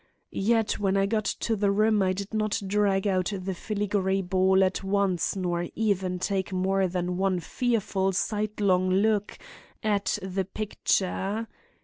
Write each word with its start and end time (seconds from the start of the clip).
"Yet 0.31 0.79
when 0.79 0.97
I 0.97 1.05
got 1.05 1.25
to 1.25 1.55
the 1.55 1.69
room 1.69 2.01
I 2.01 2.11
did 2.13 2.33
not 2.33 2.59
drag 2.65 3.05
out 3.05 3.31
the 3.37 3.53
filigree 3.53 4.23
ball 4.23 4.63
at 4.63 4.83
once 4.83 5.35
nor 5.35 5.67
even 5.75 6.17
take 6.17 6.51
more 6.51 6.87
than 6.87 7.17
one 7.17 7.39
fearful 7.39 8.11
side 8.11 8.59
long 8.59 8.89
look 8.89 9.37
at 9.83 10.17
the 10.23 10.45
picture. 10.45 11.45